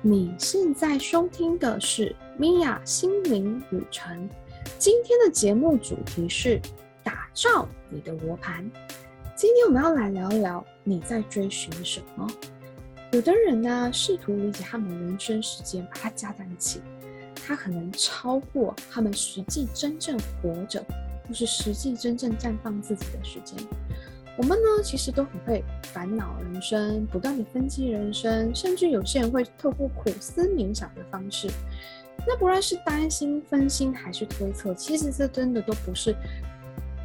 [0.00, 4.28] 你现在收听的是米娅心灵旅程。
[4.78, 6.60] 今天的节目主题是
[7.02, 8.62] 打造你的罗盘。
[9.34, 12.24] 今天我们要来聊一聊你在追寻什么。
[13.10, 16.80] 有的人呢，试图理解他们的人生时间，把它加在一起，
[17.34, 20.80] 他可能超过他们实际真正活着，
[21.26, 23.58] 或是实际真正绽放自己的时间。
[24.38, 31.48] 我们呢，其实都很会烦恼人生，不断的分析人生，甚至有些人会透过苦思冥想的方式。
[32.24, 36.14] 那不论是担心、分心还是推测，其实这真的都不是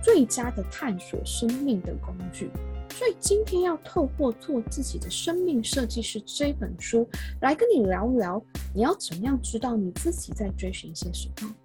[0.03, 2.51] 最佳的探索生命的工具。
[2.91, 7.09] 所以今天要透过做自己的生命设计师这本书，
[7.41, 8.39] 来跟你聊聊，
[8.75, 11.55] 你要怎么样知道你自己在追寻些什么。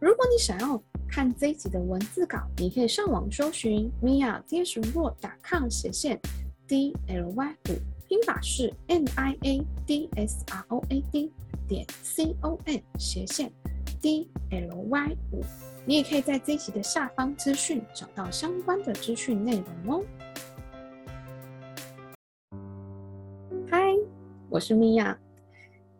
[0.00, 6.20] 如果你想要看这一集的文字稿，你可以上网搜寻 mia dsro.com 斜线
[6.66, 7.72] d l y 五，
[8.08, 11.32] 拼法是 m i a d s r o a d
[11.68, 13.52] 点 c o m 斜线
[14.00, 15.42] d l y 五。
[15.86, 20.04] 你也可以在这一集的下方资讯找到相关的资讯内容哦。
[23.70, 23.94] 嗨，
[24.48, 25.14] 我是 Mia，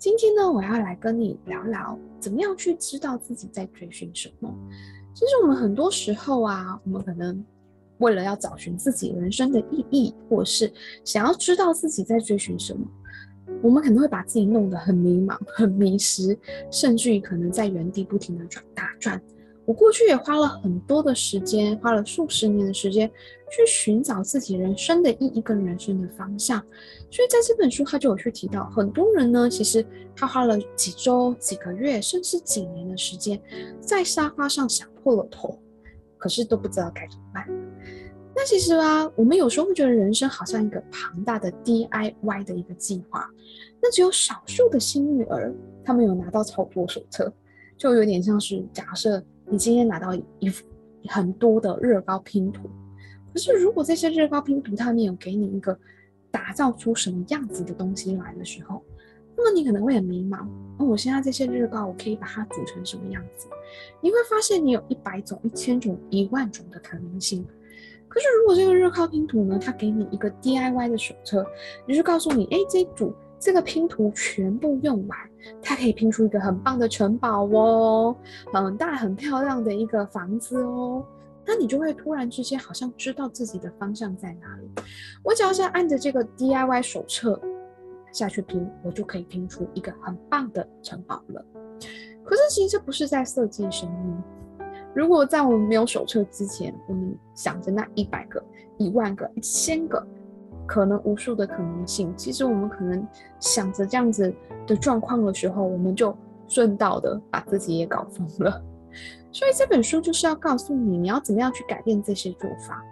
[0.04, 4.54] 今天呢，我要来跟你聊聊怎么样去知道自己在追寻什么。
[5.14, 7.42] 其实我们很多时候啊，我们可能
[7.96, 10.70] 为了要找寻自己人生的意义，或是
[11.06, 12.86] 想要知道自己在追寻什么，
[13.62, 16.38] 我们可能会把自己弄得很迷茫、很迷失，
[16.70, 19.18] 甚至于可能在原地不停地转打转。
[19.66, 23.10] 我过去也花了很多的时间，花了数十年的时间
[23.50, 26.60] 去寻找自己人生的意义跟人生的方向。
[27.10, 33.40] 所以在这本书，他就有去提到，很多人呢，其实他花了几周、几个月，甚至几年的时间，
[33.80, 35.58] 在沙发上想破了头，
[36.18, 37.46] 可是都不知道该怎么办。
[38.36, 43.26] 那其实啊，我们有时候会觉得人生好像一个庞大的 DIY 的一个计划，
[43.80, 47.32] 那只有少数的幸运儿，他们有拿到操作手册，
[47.78, 49.24] 就有点像是假设。
[49.46, 50.64] 你今天拿到一幅
[51.08, 52.68] 很多的乐高拼图，
[53.32, 55.78] 可是如果这些乐高拼图它没有给你一个
[56.30, 58.82] 打造出什么样子的东西来的时候，
[59.36, 60.46] 那么你可能会很迷茫。
[60.78, 63.46] 哦，我现在这些乐高，我可以把它组成什么样子？
[64.00, 67.46] 你会发现你有一百种、一千种、一万种的可能性。
[68.08, 71.46] 可是如果这个乐高拼图呢，它给你一个 DIY 的手册，
[71.86, 73.14] 就是告诉你，哎，这组。
[73.38, 75.18] 这个拼图全部用完，
[75.62, 78.16] 它可以拼出一个很棒的城堡哦，
[78.52, 81.04] 很大很漂亮的一个房子哦。
[81.46, 84.82] 那你就会突然之间好像知道自己的方向在哪里。
[85.22, 87.38] 我只要是按着这个 DIY 手册
[88.12, 91.44] 下去拼，我就可以拼出一个很棒的城堡了。
[92.24, 94.22] 可是其实这不是在设计生命。
[94.94, 98.42] 如果在我们没有手册之前，我们想着那一百个、
[98.78, 100.02] 一万个、一千个。
[100.66, 103.06] 可能无数的可能性，其实我们可能
[103.38, 104.34] 想着这样子
[104.66, 106.16] 的状况的时候，我们就
[106.46, 108.62] 顺道的把自己也搞疯了。
[109.32, 112.82] 所以这本书就是要告诉你，你要怎么样去改变这些做法。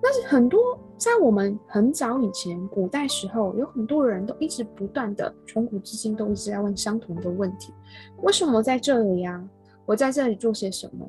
[0.00, 7.74] 但是很多在我们很早以前，古代时候，有很多人都一直不断的，从古至今都一直在问相同的问题：
[8.22, 9.42] 为什么在这里呀？
[9.84, 11.04] 我在这里做些什么？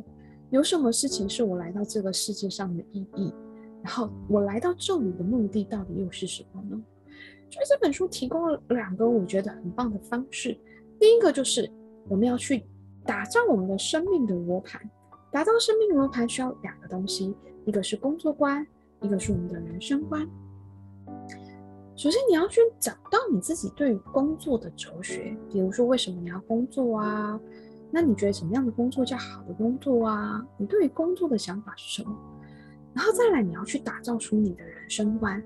[0.50, 3.32] 有什么事情是我来到这个世界上的意义？
[3.84, 6.82] 然后我来到这里的目的到底又是什么呢？
[7.50, 10.56] 所以这本书提供了两个我觉得很棒的方式。
[11.00, 11.70] 第一个就是
[12.08, 12.64] 我们要去
[13.06, 14.80] 打造我们的生命的罗盘。
[15.32, 17.36] 打造生命罗盘需要两个东西，
[17.66, 18.66] 一个是工作观，
[19.02, 20.28] 一个是我们的人生观。
[21.96, 27.40] 首先你要去找到你自己对于工作的哲学，比如说为什么你要工作啊？
[27.92, 30.46] 那你觉得什么样的工作叫好的工作啊？
[30.58, 32.16] 你对于工作的想法是什么？
[32.94, 35.42] 然后再来，你要去打造出你的人生观。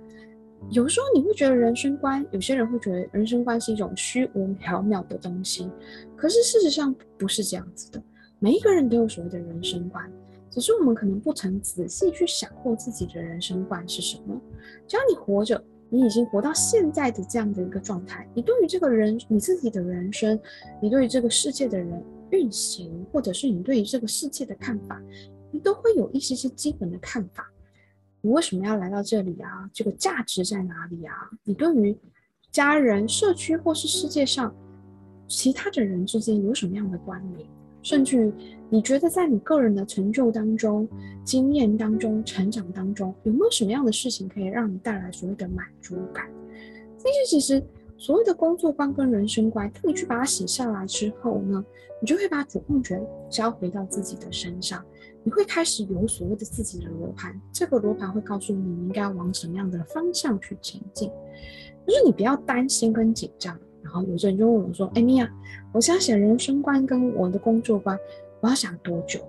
[0.69, 5.69] 有时候你会觉得人生观，有些人会觉得人生观是一种虚无缥缈的东西。
[6.15, 8.01] 可是事实上不是这样子的。
[8.39, 10.09] 每一个人都有所谓的人生观，
[10.49, 14.39] 只是我们可能不曾仔细去想过自己的人生观是什么。
[14.87, 20.39] 只要你活着，你已经活到现在的这样的一个状态，你对于这个人，你自己的人生，
[20.81, 25.01] 你对于这个世界的人运行，或者是你对于这个世界的看法。
[25.53, 27.47] 你都会有一些些基本的看法。
[28.21, 29.69] 你为什么要来到这里啊？
[29.71, 31.13] 这个价值在哪里啊？
[31.43, 31.95] 你对于
[32.51, 34.53] 家人、社区或是世界上
[35.27, 37.47] 其他的人之间有什么样的关联？
[37.83, 38.33] 甚至于
[38.69, 40.87] 你觉得在你个人的成就当中、
[41.23, 46.27] 经验当中、成长当中，有没有什么样的事情可以让你带来所谓的满足感？
[46.97, 47.63] 这些其实。
[47.95, 51.63] 所谓的工作观跟人生观，当你去把它写下来之后呢，
[52.01, 54.83] 你就会把主控权交回到自己的身上，
[55.23, 57.33] 你会开始有所谓的自己的罗盘。
[57.51, 61.09] 这个罗盘会告诉你，你应该往什么样的方向去前进。
[61.87, 65.31] 就是你不要担心跟紧张，然然后有些人就问我说：“哎，米娅，
[65.71, 67.95] 我想写人生观跟我的工作观，
[68.41, 69.19] 我要想多久？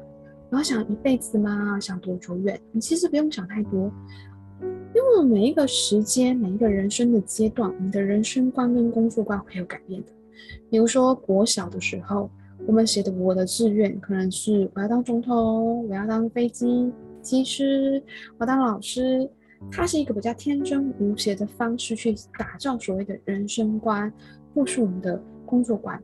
[0.48, 1.78] 我要想一辈子吗？
[1.78, 2.58] 想多久远？
[2.72, 3.92] 你其实不用想太多，
[4.62, 10.08] 因为每一个时间、每一个人生的阶段，你的人生观跟工作观会有改变的。
[10.70, 12.30] 比如说，国小的时候，
[12.66, 18.02] 我们写的我的志愿可能是我要当总统，我要当飞机机师，
[18.38, 19.28] 我要当老师。”
[19.72, 24.12] 它是一个比较天真无邪的方式去打造所谓的人生观，
[24.54, 25.98] 或是我们的工作观。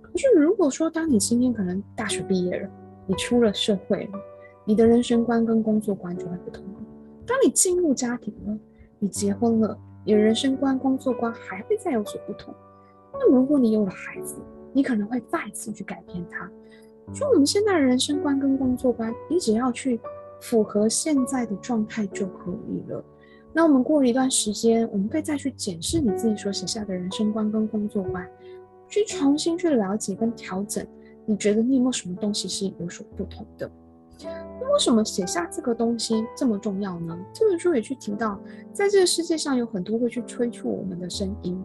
[0.00, 2.70] 可是如果说，当你今天可能大学毕业了，
[3.06, 4.12] 你出了社会了，
[4.64, 6.80] 你的人生观跟工作观就会不同了。
[7.26, 8.58] 当你进入家庭了，
[8.98, 12.54] 你结婚了，你的人生观、工作观还会再有所不同。
[13.12, 14.36] 那如果你有了孩子，
[14.72, 16.50] 你可能会再次去改变它。
[17.12, 20.00] 就我们现在的人生观跟工作观，你只要去。
[20.42, 23.00] 符合现在的状态就可以了。
[23.52, 28.28] 那我们过了一段时间，我们可以再去检视你自己所写下的人生观跟工作观，
[28.88, 30.84] 去重新去了解跟调整。
[31.26, 33.70] 你觉得你有没有什么东西是有所不同的？
[34.24, 37.16] 那为什么写下这个东西这么重要呢？
[37.32, 38.40] 这本书也去提到，
[38.72, 41.62] 在这个世界上有很多会去催促我们的声音，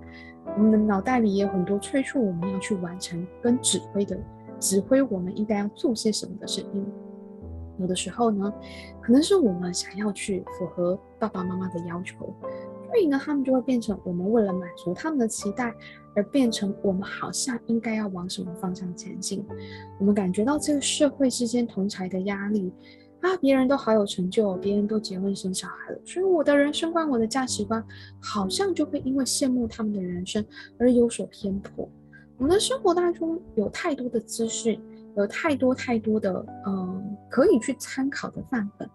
[0.55, 4.17] 我们的脑袋里也有很多催促我们要去完成跟指挥的，
[4.59, 6.85] 指挥我们应该要做些什么的声音。
[7.79, 8.51] 有的时候呢，
[9.01, 12.33] 可能是我们想要去符合爸爸妈妈的要求，
[12.87, 15.71] 所以呢，他们就会变成我们为了满足他们的期待，
[16.15, 19.45] 而变成我们好像应该要往什么方向前进。
[19.99, 22.73] 我们感觉到这个社会之间同侪的压力
[23.21, 27.83] 啊，别人都好有成就，别人都结婚生小孩了，所以我的人生观、我的价值观，
[28.21, 30.45] 好像就会因为羡慕他们的人生
[30.77, 31.89] 而有所偏颇。
[32.37, 34.79] 我们的生活当中有太多的资讯。
[35.15, 38.87] 有太多太多的嗯，可以去参考的范本，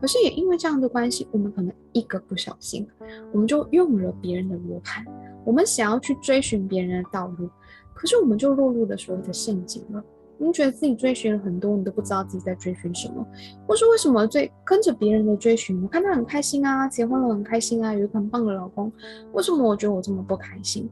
[0.00, 2.86] 可是也因为这样的关系，我们可能一个不小心，
[3.32, 5.04] 我们就用了别人的罗盘，
[5.44, 7.50] 我们想要去追寻别人的道路，
[7.92, 10.04] 可是我们就落入了所谓的陷阱了。
[10.38, 13.26] 你觉得自己追寻了很多，你都不知道自己在追寻什么，
[13.66, 18.92] 或是为什么追跟着别人的追寻，我看他很开心啊，结婚了很开心啊，有一个很棒的老公，
[19.32, 20.90] 为什么我觉得我这么不开心？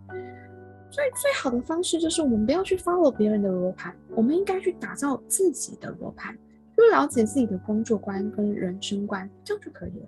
[0.91, 6.37] 所以最好的方式就是我们不要去 follow 别人的罗盘，我们应该去打造自己的罗盘，
[6.77, 10.07] 就了解自己的工作观跟人生观，这样就可以了。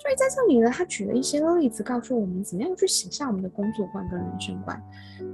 [0.00, 4.82] 所以在这里呢，他举了一些例子，告诉我们怎么样去写下我们的工作观跟人生观。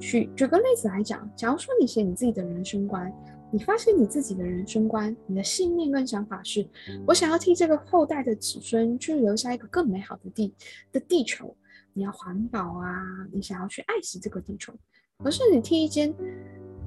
[0.01, 3.13] 举举个例子来讲，假如说你写你自己的人生观，
[3.53, 6.69] 你发现你自己的人生观，你的信念跟想法是，
[7.07, 10.53] 我想要替这个后代的子孙去留下一个更美好的地
[10.91, 11.57] 的地球。
[11.93, 14.75] 你要环保啊，你想要去爱惜这个地球，
[15.23, 16.13] 可是你替一间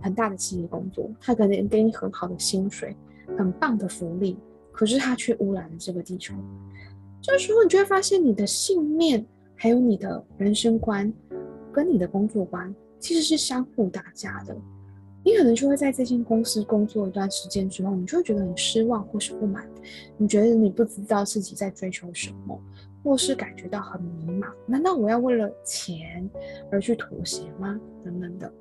[0.03, 2.95] 很大的企业工作，他可能给你很好的薪水，
[3.37, 4.37] 很棒的福利，
[4.71, 6.35] 可是他却污染了这个地球。
[7.21, 9.25] 这时候你就会发现，你的信念
[9.55, 11.11] 还有你的人生观
[11.71, 14.55] 跟你的工作观其实是相互打架的。
[15.23, 19.69] 你可能就会在这间公司工作一段时间之后，你就会觉得很失望或是不满，
[20.17, 22.59] 你觉得你不知道自己在追求什么。
[23.01, 26.29] 或是感觉到很迷茫，难道我要为了钱
[26.69, 27.79] 而去妥协吗？
[28.03, 28.53] 等等的，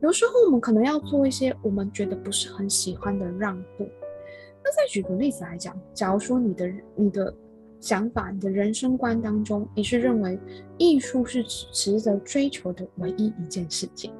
[0.00, 3.88] 有时候我们可能要做一些我们觉得不是很喜欢的让步。
[4.62, 7.34] 那再举个例子来讲，假如说你的你的
[7.82, 10.38] 想法、你的人生观当中，你是认为
[10.78, 11.42] 艺术是
[11.72, 14.14] 值得追求的唯一一件事情，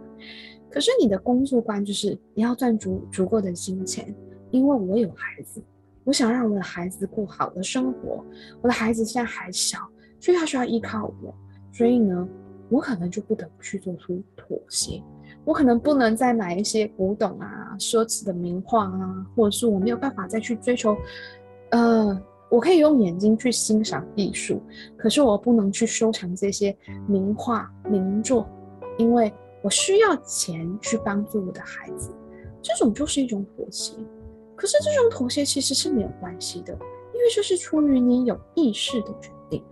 [0.69, 4.13] 可是你的工作观就是你要赚足足够的金钱，
[4.51, 5.63] 因为我有孩子。
[6.05, 8.25] 我想让我的孩子过好的生活，
[8.61, 9.79] 我的孩子现在还小，
[10.19, 11.33] 所以他需要依靠我，
[11.73, 12.29] 所以呢，
[12.69, 15.01] 我可能就不得不去做出妥协，
[15.45, 20.97] 我可能不能再买一些古董啊、奢侈的名画啊，或者是我没有办法再去追求，
[21.71, 22.21] 呃，
[22.53, 24.61] 我可以用眼睛去欣赏艺术，
[24.95, 26.77] 可是我不能去收藏这些
[27.09, 28.47] 名画名作，
[28.99, 29.33] 因为
[29.63, 32.15] 我需要钱去帮助我的孩子，
[32.61, 33.95] 这种就是一种妥协。
[34.55, 39.65] 可是这种妥协其实是没有关系的，因为这是出于你有意识的决定。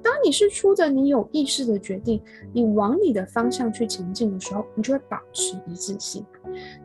[0.00, 6.24] 当你是出着你有意识的决定，你往你的方向去前进的时候，你就会保持一致性。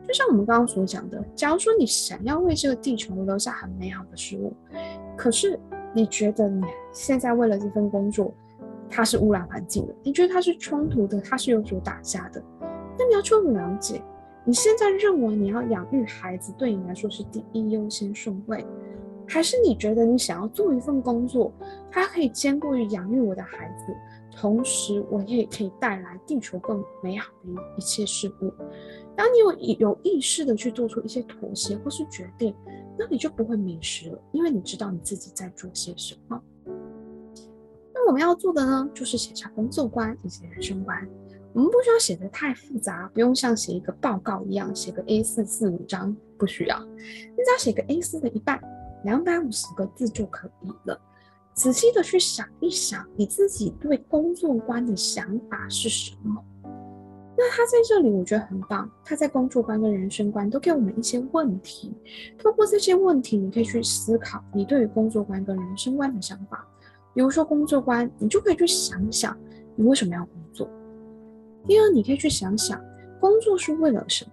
[0.08, 4.54] 就像我们刚刚所讲的，假如说你想要为这个地球留下很美好的事物，
[5.20, 5.60] 可是
[5.92, 8.32] 你觉得你现在为了这份工作，
[8.88, 12.42] 它是污染环境的，你觉得它是冲突的，它是有所打架的，
[12.98, 14.00] 那你要去了解。
[14.46, 18.64] 你现在认为你要养育孩子对你来说是第一优先顺位，
[19.28, 21.52] 还是你觉得你想要做一份工作，
[21.90, 23.94] 它可以兼顾于养育我的孩子，
[24.34, 28.50] 同时我也可以带来地球更美好的一切事物？
[29.14, 29.52] 当你有
[29.90, 32.54] 有意识的去做出一些妥协或是决定，
[33.00, 36.38] 那你就不会迷失了，因为你知道你自己在做些什么。
[37.94, 41.08] 那我们要做的呢，就是写下工作观以及人生观。
[41.54, 48.60] 我们不需要写得太复杂，不用像写一个报告一样写个 A 四四五张，不需要，你只要写个 A 四的一半，
[49.02, 51.00] 两百五十个字就可以了。
[51.54, 56.44] 仔细的去想一想，你自己对工作观的想法是什么？
[57.42, 58.86] 那他在这里，我觉得很棒。
[59.02, 61.90] 他在工作观跟人生观都给我们一些问题，
[62.36, 66.68] 透过这些问题，你可以去思考你对于工作观跟人生观的想法。
[67.14, 69.34] 比如说工作观，你就可以去想想
[69.74, 70.68] 你为什么要工作。
[71.66, 72.78] 第二，你可以去想想
[73.18, 74.30] 工作是为了什么。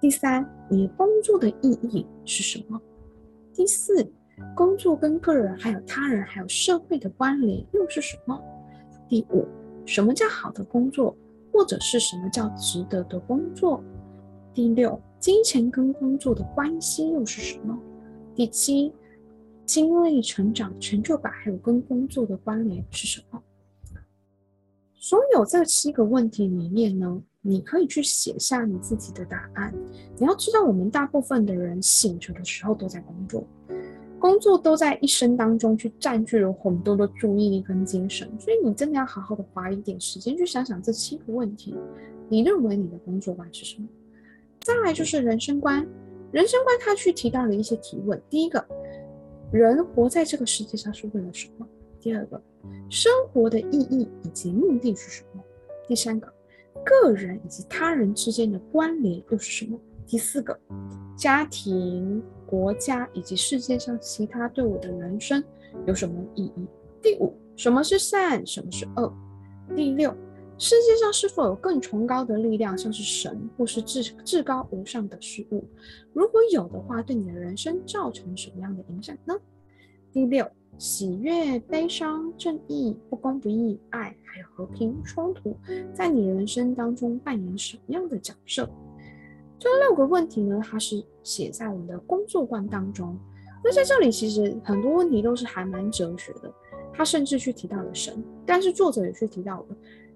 [0.00, 2.80] 第三，你工作的意义是什么？
[3.52, 4.10] 第四，
[4.54, 8.42] 工作跟个人、还有他人、还有社会的关联又是什么？
[9.06, 9.46] 第五，
[9.84, 11.14] 什么叫好的工作，
[11.56, 13.82] 或者是什么叫值得的工作？
[14.52, 17.78] 第六，金钱跟工作的关系又是什么？
[18.34, 18.92] 第七，
[19.64, 23.42] 经历、成长、成就感，还有跟工作的关联是什么？
[24.94, 29.74] 所有这七个问题里面呢，你可以去写下你自己的答案。
[30.18, 33.42] 你要知道，我们大部分的人醒着的时候都在工作，
[34.18, 38.28] 工作都在一生当中去占据了很多的注意力跟精神。
[38.38, 41.74] 所以，你真的要好好的花一点时间去想想这七个问题。
[42.28, 43.86] 你认为你的工作观是什么？
[44.60, 45.86] 再来就是人生观，
[46.32, 48.20] 人生观他去提到了一些提问。
[48.28, 48.66] 第一个，
[49.52, 51.66] 人活在这个世界上是为了什么？
[52.00, 52.40] 第二个，
[52.88, 55.42] 生活的意义以及目的是什么？
[55.86, 56.32] 第三个，
[56.84, 59.78] 个人以及他人之间的关联又是什么？
[60.04, 60.58] 第四个，
[61.16, 65.42] 家庭、国家以及世界上其他对我的人生
[65.86, 66.66] 有什么意义？
[67.02, 69.12] 第五，什么是善，什么是恶？
[69.74, 70.10] 第六，
[70.58, 75.64] 世界上是否有更崇高的力量，像是神或是至至高无上的事物？
[76.12, 79.34] 如果有的话，对你的人生造成什么样的影响呢？
[80.12, 80.48] 第六。
[80.78, 85.56] 喜悦、悲伤、正义、不公不义、爱，还有和平、冲突，
[85.94, 88.68] 在你人生当中扮演什么样的角色？
[89.58, 93.18] 这六个问题呢，它是写在我们的工作观当中。
[93.64, 96.52] 那在这里，其实很多问题都是还蛮哲学的。
[96.92, 99.66] 他甚至去提到了神，但是作者也去提到了，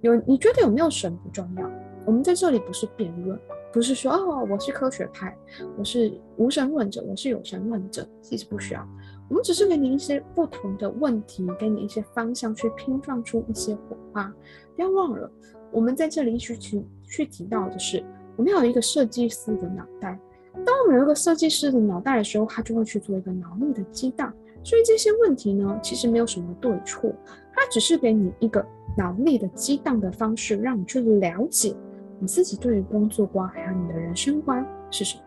[0.01, 1.71] 有你觉得有没有神不重要。
[2.07, 3.39] 我们在这里不是辩论，
[3.71, 5.37] 不是说哦，我是科学派，
[5.77, 8.89] 我是无神论者，我是有神论者，其实不需要。
[9.29, 14.33] 我们只是给你一些不同的问题，给你一些方向，去拼撞出一些火花。
[14.75, 15.31] 不要忘了，
[15.71, 18.03] 我们在这里去提去提到的是，
[18.41, 20.19] 我们有一个设计师的脑袋。
[20.65, 24.33] 当我们有一个设计师的脑袋的时候，他就会去做一个脑力的激荡。
[24.65, 27.13] 所以这些问题呢，其实没有什么对错，
[27.53, 28.65] 它只是给你一个
[28.97, 31.77] 脑力的激荡的方式，让你去了解
[32.19, 35.23] 你自己对于工作观还有你的人生观是什么。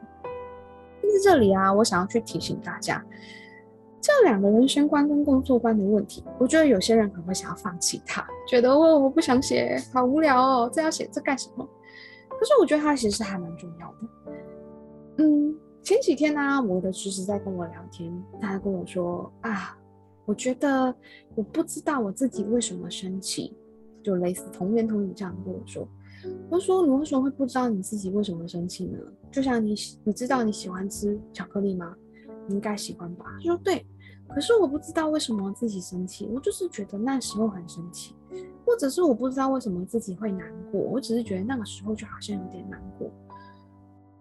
[1.03, 2.99] 在这里啊，我想要去提醒大家。
[4.01, 11.69] 这两个人生观跟工作观的问题，我觉得有些人可能会想要放弃它，觉得哦，我不想写，好无聊哦，这要写这干什么？
[12.39, 13.97] 可是我觉得它其实还蛮重要的。
[15.17, 19.77] 嗯，前几天呢、啊，我的侄子在跟我聊天，他还跟我说啊，
[20.25, 20.93] 我觉得
[21.35, 23.55] 我不知道我自己为什么生气，
[24.03, 25.87] 就类似童言童语这样跟我说。
[26.49, 28.97] 我说，你为什么会不知道你自己为什么生气呢？
[29.29, 31.93] 就像你，你知道你喜欢吃巧克力吗？
[32.47, 33.25] 你应该喜欢吧？
[33.37, 33.85] 他说对。
[34.29, 38.15] 可是我不知道为什么自己生气，我就是觉得那时候很生气，
[38.65, 43.09] 或者是我不知道为什么自己会难过，我只是觉得那个时候就好像有点难过。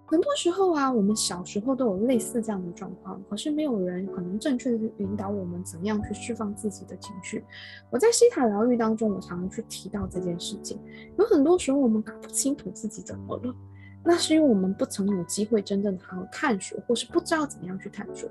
[0.05, 7.43] 很多时候啊，我们小时候都有类似这样的状况，可是没有人可能正确的引导我们怎么样去释放自己的情绪。
[7.91, 10.79] 我在西塔疗愈当中，我常常去提到这件事情。
[11.17, 13.55] 有很多时候我们搞不清楚自己怎么了。
[14.05, 18.29] 那是因为我们不曾有机会真正的好好探索，或是不知道怎么样去探索。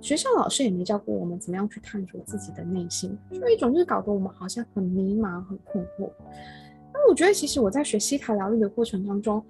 [0.00, 6.10] 学校老师也没教过我们怎么样去探索自己的内心，所以总是搞得我们好像很迷茫、很困惑。
[6.92, 9.44] 那我觉得，其实我在学西塔疗愈的过程当中，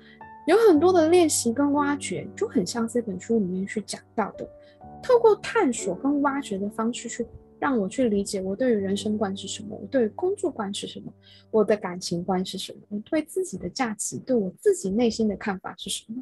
[0.46, 4.46] 有很多的练习跟挖掘，就很像这本书里面去讲到的，
[5.02, 7.26] 透过探索跟挖掘的方式去。
[7.62, 11.14] 让我去理解我对于人生观是什么，我对于工作观是什么，
[11.52, 16.20] 我的感情观是什么，我对自己的价值，对我自己内心的看法是什么。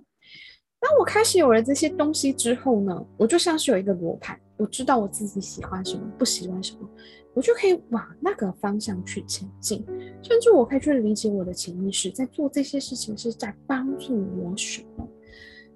[0.78, 6.86] 当我开始有了这些东西之后呢，我就像是有一个罗盘，我知道我自己喜欢什么，不喜欢什么，
[7.32, 9.82] 我就可以往那个方向去前进，
[10.20, 15.08] 甚至我可以去理解我的潜意识在做这些事情是在帮助我什么。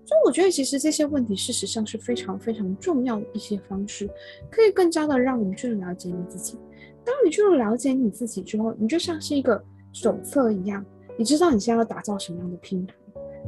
[0.06, 4.08] 所以我觉得，其实这些问题事实上是非常非常重要的一些方式，
[4.50, 6.58] 可以更加的让我们去了解你自己。
[7.04, 10.84] 当你去了解你自己之后，你就像是一个手册一样，
[11.16, 12.94] 你知道你现在要打造什么样的拼图，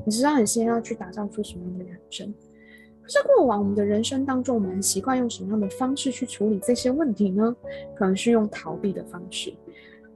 [0.04, 2.34] 你知道你现在要去打造出什么样的人生。
[3.02, 7.54] 可是过往我们的人生当中，我们习惯用什么样的方式去处理这些问题呢？
[7.94, 9.54] 可能是用逃避的方式。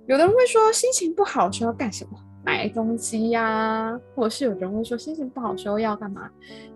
[0.06, 2.18] 有的人会说，心情不好的时候要干什么？
[2.44, 6.30] 买东西呀、啊，或者是有人会说心情不好的时候要干嘛？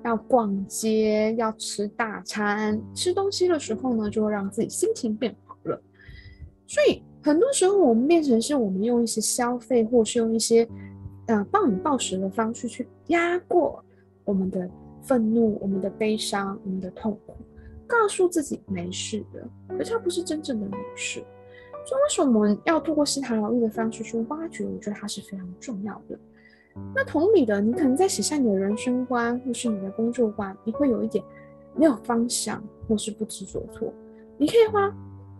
[0.04, 2.80] 要逛街，要吃大餐。
[2.94, 5.80] 吃东西的时候呢，就会让自己心情变好了。
[6.66, 10.68] 所以很多时候我们变成是我们用一些消费，或是用一些
[11.26, 13.82] 呃暴饮暴食的方式去压过
[14.24, 14.68] 我们的
[15.02, 17.34] 愤怒、我们的悲伤、我们的痛苦，
[17.86, 21.24] 告诉自己没事的，可是它不是真正的没事。
[21.86, 24.64] 所以，为什么我们要透过西塔疗愈的方式去挖掘？
[24.64, 26.18] 我觉得它是非常重要的。
[26.94, 31.22] 那同理的，你可能在写下你的人生观，或是你的工作观，你会有一点
[31.76, 33.92] 没有方向，或是不知所措。
[34.36, 34.92] 你可以花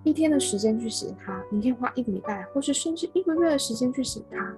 [0.04, 4.54] 一天的时间去写它，你可以花一个礼拜，或是甚至一个月的时间去写它。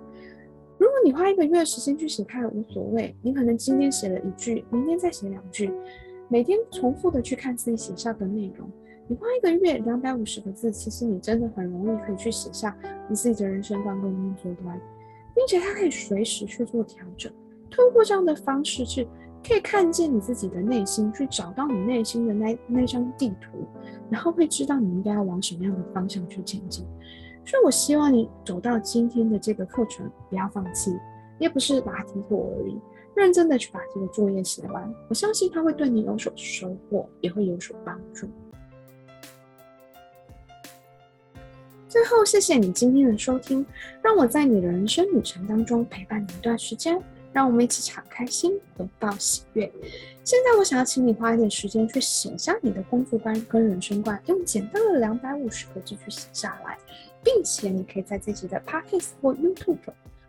[0.76, 5.72] 如果你花一个月的时间去写它也无所谓，你可能今天写了一句，明天再写两句，
[6.28, 8.68] 每天重复的去看自己写下的内容。
[9.08, 12.76] 你花一个月两百五十个字，其实你真的很容易可以去写下
[13.08, 14.80] 你自己的人生观跟工作观，
[15.34, 17.32] 并且它可以随时去做调整。
[17.70, 19.06] 通过这样的方式去
[19.46, 23.64] 可以看见你自己的内心，去找到你内心的那那张地图，
[24.10, 26.84] 然后会知道你应该要往什么样的方向去前进。
[27.44, 30.92] 所以我希望你走到今天的这个课程，不要放弃，
[31.38, 32.76] 也不是答题过而已，
[33.14, 34.92] 认真的去把这个作业写完。
[35.08, 38.26] 我相信它会对你有所收获，也会有所帮助。
[41.96, 43.64] 最后，谢谢你今天的收听，
[44.02, 49.64] 让我在你的人生旅程当中陪伴你一段时间，让我们一起敞开心，拥抱喜悦。
[50.22, 56.76] 现在，我想要请你花一点时间去写下你的工作观跟人生观，用简单的两百五十个字去写下来，
[57.24, 59.78] 并且你可以在自己的 Podcast 或 YouTube，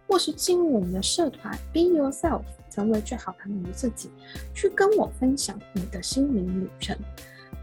[0.08, 4.10] 或是进入我们的社团 Be Yourself，成为最好版本的自己，
[4.56, 6.98] 去跟我分享你的心灵旅程。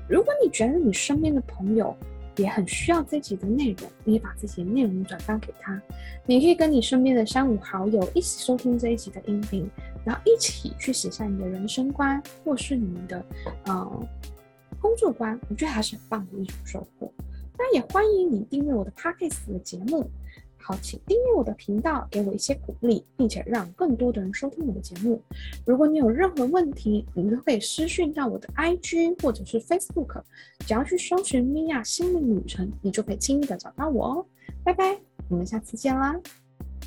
[0.07, 1.97] 如果你觉得你身边的朋友，
[2.37, 5.81] 也很需要这集的内容，你把自己的内容转发给他。
[6.27, 9.69] 你可以跟你身边的三五好友一起收听这一集的音频，
[10.05, 13.25] 然后一起去写下你的人生观，或是你们的
[13.67, 14.09] 呃
[14.81, 15.39] 工作观。
[15.49, 17.13] 我觉得还是很棒的一种收获。
[17.57, 20.11] 那也欢迎你订阅我的 Podcast 的节目。
[20.67, 25.21] 好，请订阅我的频道，给我一些鼓励，并且让更多的人收听我的节目。
[25.67, 30.23] 如果你有任何问题，你都可以私讯到我的 IG 或者是 Facebook，
[30.61, 34.27] 只要去搜寻米娅心灵旅程，你就可以轻易的找到我哦。
[34.65, 34.99] 拜拜，
[35.29, 36.19] 我们下次见啦。